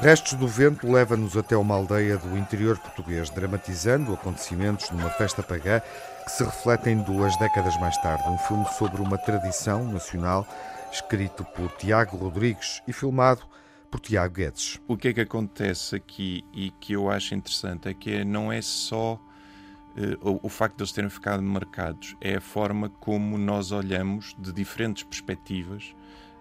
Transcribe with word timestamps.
Restos 0.00 0.34
do 0.34 0.48
Vento 0.48 0.90
leva-nos 0.90 1.36
até 1.36 1.54
uma 1.54 1.74
aldeia 1.74 2.16
do 2.16 2.38
interior 2.38 2.78
português, 2.78 3.28
dramatizando 3.28 4.14
acontecimentos 4.14 4.88
numa 4.90 5.10
festa 5.10 5.42
pagã 5.42 5.82
que 6.24 6.30
se 6.30 6.44
refletem 6.44 6.98
duas 6.98 7.36
décadas 7.38 7.76
mais 7.78 7.94
tarde. 7.98 8.26
Um 8.28 8.38
filme 8.38 8.64
sobre 8.78 9.02
uma 9.02 9.18
tradição 9.18 9.84
nacional, 9.84 10.46
escrito 10.92 11.44
por 11.44 11.70
Tiago 11.72 12.16
Rodrigues 12.16 12.82
e 12.86 12.92
filmado 12.92 13.42
por 13.90 14.00
Tiago 14.00 14.34
Guedes. 14.34 14.80
O 14.86 14.96
que 14.96 15.08
é 15.08 15.12
que 15.12 15.20
acontece 15.20 15.96
aqui 15.96 16.44
e 16.52 16.70
que 16.70 16.92
eu 16.92 17.10
acho 17.10 17.34
interessante 17.34 17.88
é 17.88 17.94
que 17.94 18.24
não 18.24 18.52
é 18.52 18.60
só 18.60 19.14
uh, 19.14 20.30
o, 20.30 20.46
o 20.46 20.48
facto 20.48 20.76
de 20.76 20.82
eles 20.82 20.92
terem 20.92 21.10
ficado 21.10 21.42
marcados, 21.42 22.16
é 22.20 22.36
a 22.36 22.40
forma 22.40 22.88
como 23.00 23.38
nós 23.38 23.72
olhamos 23.72 24.34
de 24.38 24.52
diferentes 24.52 25.02
perspectivas 25.02 25.94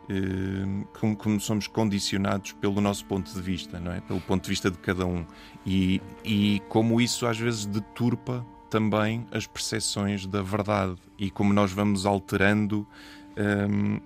Ehm, 0.09 0.83
como, 0.99 1.15
como, 1.17 1.39
somos 1.39 1.67
condicionados 1.67 2.53
pelo 2.53 2.79
nosso 2.79 3.05
ponto 3.05 3.31
de 3.31 3.41
vista, 3.41 3.79
não 3.79 3.91
é? 3.91 3.99
Pelo 4.01 4.21
ponto 4.21 4.43
de 4.43 4.49
vista 4.49 4.71
de 4.71 4.77
cada 4.77 5.05
um. 5.05 5.25
E, 5.65 6.01
e 6.23 6.61
como 6.69 7.01
isso 7.01 7.25
às 7.27 7.37
vezes 7.37 7.65
deturpa 7.65 8.45
também 8.69 9.25
as 9.31 9.45
percepções 9.45 10.25
da 10.25 10.41
verdade 10.41 10.95
e 11.17 11.29
como 11.29 11.53
nós 11.53 11.71
vamos 11.71 12.05
alterando 12.05 12.87
ehm, 13.35 13.99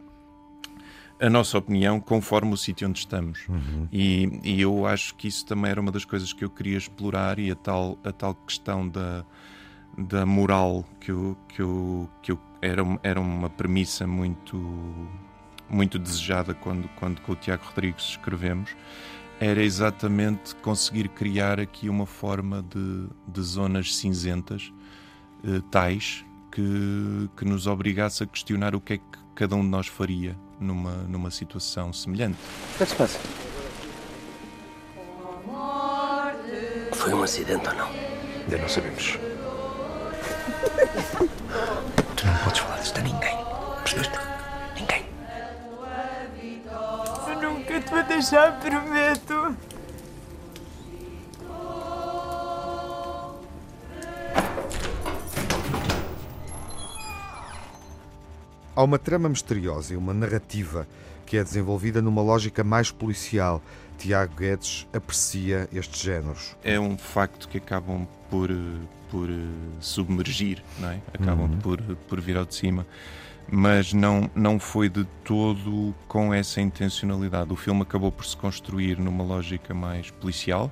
a 1.22 1.30
nossa 1.30 1.58
opinião 1.58 2.00
conforme 2.00 2.52
o 2.52 2.58
sítio 2.58 2.90
onde 2.90 3.00
estamos. 3.00 3.48
Uhum. 3.48 3.88
E, 3.92 4.40
e, 4.44 4.60
eu 4.60 4.88
acho 4.88 5.14
que 5.16 5.28
isso 5.28 5.46
também 5.46 5.70
era 5.70 5.80
uma 5.80 5.92
das 5.92 6.04
coisas 6.04 6.34
que 6.34 6.44
eu 6.44 6.50
queria 6.50 6.78
explorar 6.78 7.38
e 7.38 7.52
a 7.52 7.56
tal, 7.56 7.98
a 8.04 8.12
tal 8.12 8.34
questão 8.34 8.90
da, 8.90 9.24
da 9.96 10.26
moral 10.26 10.84
que, 11.00 11.12
eu, 11.12 11.38
que, 11.48 11.62
eu, 11.62 12.10
que 12.24 12.32
eu, 12.32 12.40
era, 12.60 12.82
era 13.04 13.22
uma 13.22 13.50
premissa 13.50 14.08
muito 14.08 14.58
muito 15.70 15.98
desejada 15.98 16.54
quando, 16.54 16.90
quando 17.00 17.22
com 17.22 17.32
o 17.32 17.36
Tiago 17.36 17.64
Rodrigues 17.64 18.04
escrevemos, 18.04 18.76
era 19.40 19.64
exatamente 19.64 20.54
conseguir 20.56 21.08
criar 21.08 21.62
aqui 21.62 21.88
uma 21.88 22.06
forma 22.06 22.62
de, 22.62 23.08
de 23.26 23.42
zonas 23.42 23.96
cinzentas, 23.96 24.74
eh, 25.46 25.62
tais, 25.72 26.26
que, 26.52 27.30
que 27.38 27.46
nos 27.46 27.68
obrigasse 27.68 28.22
a 28.22 28.28
questionar 28.28 28.76
o 28.76 28.82
que 28.82 28.94
é 28.94 28.98
que 28.98 29.21
cada 29.36 29.56
um 29.56 29.62
de 29.62 29.68
nós 29.68 29.88
faria 29.88 30.38
numa, 30.60 30.94
numa 31.04 31.32
situação 31.32 31.92
semelhante. 31.94 32.38
O 32.74 32.78
que 32.78 32.84
é 32.84 32.86
que 32.86 32.92
se 32.92 32.98
passa? 32.98 33.20
Foi 36.94 37.14
um 37.14 37.24
acidente 37.24 37.68
ou 37.68 37.76
não? 37.76 37.88
Ainda 37.88 38.58
não 38.58 38.70
sabemos. 38.70 39.18
tu 42.16 42.26
não 42.28 42.38
podes 42.44 42.60
falar 42.60 42.80
disto 42.80 43.00
a 43.00 43.02
ninguém. 43.02 43.38
Percebeste? 43.84 44.32
te 47.82 47.90
vou 47.90 48.04
deixar, 48.04 48.60
prometo. 48.60 49.71
Há 58.76 58.84
uma 58.84 58.98
trama 58.98 59.28
misteriosa 59.28 59.94
e 59.94 59.98
uma 59.98 60.14
narrativa 60.14 60.88
que 61.26 61.38
é 61.38 61.44
desenvolvida 61.44 62.02
numa 62.02 62.22
lógica 62.22 62.64
mais 62.64 62.92
policial. 62.92 63.62
Tiago 63.98 64.36
Guedes 64.36 64.88
aprecia 64.94 65.70
estes 65.74 66.02
géneros. 66.02 66.56
É 66.64 66.80
um 66.80 66.98
facto 66.98 67.48
que 67.48 67.58
acabam 67.58 68.08
por, 68.30 68.50
por 69.10 69.30
submergir, 69.80 70.64
não 70.80 70.90
é? 70.90 71.02
Acabam 71.14 71.52
uhum. 71.52 71.60
por, 71.60 71.82
por 72.08 72.20
vir 72.20 72.38
ao 72.38 72.46
de 72.46 72.56
cima 72.56 72.86
mas 73.54 73.92
não, 73.92 74.30
não 74.34 74.58
foi 74.58 74.88
de 74.88 75.04
todo 75.26 75.94
com 76.08 76.34
essa 76.34 76.62
intencionalidade. 76.62 77.52
O 77.52 77.56
filme 77.58 77.82
acabou 77.82 78.10
por 78.10 78.26
se 78.26 78.38
construir 78.38 78.98
numa 78.98 79.24
lógica 79.24 79.74
mais 79.74 80.10
policial, 80.10 80.72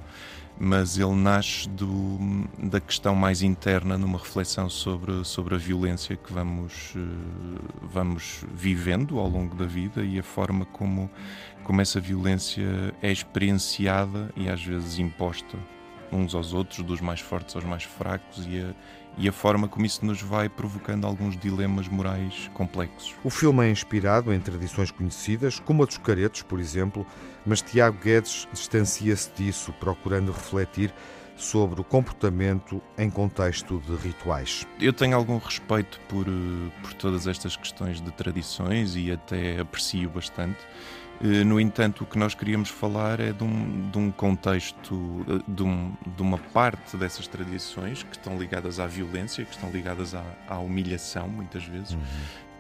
mas 0.60 0.98
ele 0.98 1.16
nasce 1.16 1.70
do, 1.70 2.20
da 2.58 2.82
questão 2.82 3.16
mais 3.16 3.42
interna, 3.42 3.98
numa 3.98 4.18
reflexão 4.18 4.70
sobre, 4.70 5.24
sobre 5.24 5.56
a 5.56 5.58
violência 5.58 6.18
que 6.18 6.34
vamos, 6.34 6.94
eh, 6.96 7.00
vamos 7.82 8.44
vivendo 8.54 9.20
ao 9.20 9.30
longo 9.30 9.56
da 9.56 9.66
vida 9.66 10.04
e 10.04 10.20
a 10.20 10.24
forma 10.24 10.66
como, 10.66 11.10
como 11.64 11.80
essa 11.80 12.00
violência 12.02 12.94
é 13.02 13.10
experienciada 13.10 14.30
e 14.36 14.50
às 14.50 14.64
vezes 14.64 15.00
imposta 15.00 15.58
uns 16.12 16.34
aos 16.34 16.54
outros, 16.54 16.84
dos 16.84 17.02
mais 17.02 17.20
fortes 17.20 17.56
aos 17.56 17.66
mais 17.66 17.84
fracos, 17.84 18.46
e 18.48 18.60
a, 18.60 18.74
e 19.18 19.28
a 19.28 19.32
forma 19.32 19.68
como 19.68 19.86
isso 19.86 20.06
nos 20.06 20.22
vai 20.22 20.48
provocando 20.48 21.06
alguns 21.06 21.38
dilemas 21.38 21.88
morais 21.88 22.50
complexos. 22.54 23.16
O 23.24 23.30
filme 23.30 23.66
é 23.66 23.72
inspirado 23.72 24.34
em 24.34 24.40
tradições 24.40 24.92
conhecidas, 24.92 25.60
como 25.60 25.84
a 25.84 25.86
dos 25.86 25.98
caretos, 25.98 26.42
por 26.42 26.60
exemplo, 26.60 27.06
mas 27.46 27.62
Tiago 27.62 27.98
Guedes 28.02 28.48
distancia-se 28.52 29.32
disso, 29.36 29.74
procurando 29.80 30.32
refletir 30.32 30.94
sobre 31.40 31.80
o 31.80 31.84
comportamento 31.84 32.82
em 32.98 33.10
contexto 33.10 33.82
de 33.88 33.96
rituais. 33.96 34.68
Eu 34.80 34.92
tenho 34.92 35.16
algum 35.16 35.38
respeito 35.38 36.00
por, 36.10 36.28
eh, 36.28 36.72
por 36.82 36.94
todas 36.94 37.28
estas 37.28 37.56
questões 37.56 38.02
de 38.02 38.12
tradições 38.12 38.96
e 38.96 39.12
até 39.12 39.60
aprecio 39.60 40.10
bastante. 40.10 40.60
Eh, 41.22 41.44
no 41.44 41.60
entanto, 41.60 42.04
o 42.04 42.08
que 42.08 42.18
nós 42.18 42.34
queríamos 42.34 42.70
falar 42.70 43.20
é 43.20 43.34
de 43.34 43.44
um, 43.44 43.90
de 43.90 43.98
um 43.98 44.10
contexto, 44.10 45.26
eh, 45.28 45.44
de, 45.48 45.64
um, 45.64 45.94
de, 46.16 46.22
uma 46.22 46.38
parte 46.38 46.96
dessas 46.96 47.28
tradições 47.28 48.04
que 48.04 48.16
estão 48.16 48.38
ligadas 48.38 48.80
à 48.80 48.88
violência, 48.88 49.44
que 49.44 49.52
estão 49.52 49.70
ligadas 49.70 50.16
à, 50.16 50.24
à 50.48 50.60
humilhação, 50.60 51.28
muitas 51.28 51.66
vezes, 51.66 51.92
uhum. 51.92 52.02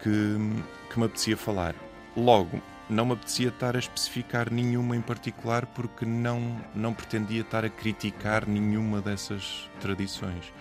que, 0.01 0.91
que 0.91 0.99
me 0.99 1.05
apetecia 1.05 1.37
falar. 1.37 1.73
Logo, 2.17 2.61
não 2.89 3.05
me 3.05 3.13
apetecia 3.13 3.47
estar 3.47 3.75
a 3.77 3.79
especificar 3.79 4.51
nenhuma 4.51 4.95
em 4.95 5.01
particular 5.01 5.65
porque 5.67 6.05
não, 6.05 6.57
não 6.75 6.93
pretendia 6.93 7.41
estar 7.41 7.63
a 7.63 7.69
criticar 7.69 8.45
nenhuma 8.45 8.99
dessas 8.99 9.69
tradições. 9.79 10.51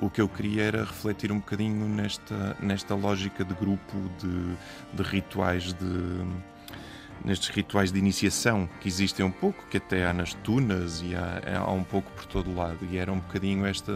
O 0.00 0.10
que 0.10 0.20
eu 0.20 0.28
queria 0.28 0.64
era 0.64 0.78
refletir 0.80 1.30
um 1.30 1.38
bocadinho 1.38 1.88
nesta, 1.88 2.56
nesta 2.58 2.96
lógica 2.96 3.44
de 3.44 3.54
grupo, 3.54 3.96
de, 4.18 4.56
de 4.92 5.08
rituais 5.08 5.72
de 5.72 6.24
nestes 7.24 7.48
rituais 7.48 7.90
de 7.90 7.98
iniciação 7.98 8.68
que 8.80 8.88
existem 8.88 9.24
um 9.24 9.30
pouco, 9.30 9.64
que 9.70 9.78
até 9.78 10.06
há 10.06 10.12
nas 10.12 10.34
tunas 10.34 11.00
e 11.02 11.14
há, 11.14 11.60
há 11.60 11.72
um 11.72 11.82
pouco 11.82 12.10
por 12.12 12.26
todo 12.26 12.50
o 12.50 12.54
lado. 12.54 12.78
E 12.90 12.98
era 12.98 13.12
um 13.12 13.18
bocadinho 13.18 13.64
esta, 13.64 13.92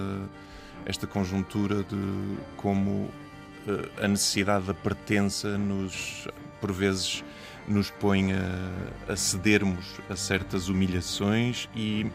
esta 0.86 1.06
conjuntura 1.06 1.84
de 1.84 2.36
como 2.56 3.10
eh, 3.66 4.04
a 4.04 4.08
necessidade 4.08 4.64
da 4.66 4.74
pertença 4.74 5.58
nos, 5.58 6.26
por 6.60 6.72
vezes, 6.72 7.22
nos 7.66 7.90
põe 7.90 8.32
a, 8.32 9.12
a 9.12 9.16
cedermos 9.16 10.00
a 10.08 10.16
certas 10.16 10.68
humilhações 10.68 11.68
e, 11.76 12.06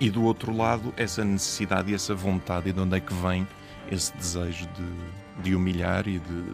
e 0.00 0.08
do 0.08 0.22
outro 0.24 0.56
lado 0.56 0.94
essa 0.96 1.22
necessidade 1.22 1.92
e 1.92 1.94
essa 1.94 2.14
vontade 2.14 2.70
e 2.70 2.72
de 2.72 2.80
onde 2.80 2.96
é 2.96 3.00
que 3.00 3.12
vem 3.12 3.46
esse 3.90 4.16
desejo 4.16 4.66
de, 4.68 5.42
de 5.42 5.54
humilhar 5.54 6.08
e 6.08 6.18
de, 6.18 6.44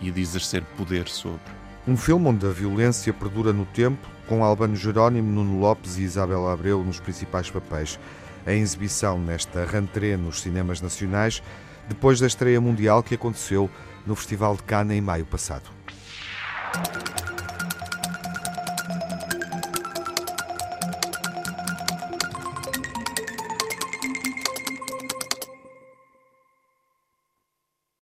e 0.00 0.10
de 0.10 0.20
exercer 0.20 0.64
poder 0.76 1.06
sobre. 1.06 1.60
Um 1.90 1.96
filme 1.96 2.28
onde 2.28 2.46
a 2.46 2.50
violência 2.50 3.12
perdura 3.12 3.52
no 3.52 3.66
tempo, 3.66 4.08
com 4.28 4.44
Albano 4.44 4.76
Jerónimo, 4.76 5.28
Nuno 5.28 5.58
Lopes 5.58 5.98
e 5.98 6.02
Isabel 6.02 6.48
Abreu 6.48 6.84
nos 6.84 7.00
principais 7.00 7.50
papéis. 7.50 7.98
A 8.46 8.52
exibição 8.52 9.18
nesta 9.18 9.64
rentrée 9.64 10.16
nos 10.16 10.40
cinemas 10.40 10.80
nacionais, 10.80 11.42
depois 11.88 12.20
da 12.20 12.28
estreia 12.28 12.60
mundial 12.60 13.02
que 13.02 13.16
aconteceu 13.16 13.68
no 14.06 14.14
Festival 14.14 14.54
de 14.54 14.62
Cannes 14.62 14.98
em 14.98 15.00
maio 15.00 15.26
passado. 15.26 15.79